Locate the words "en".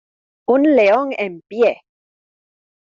1.15-1.41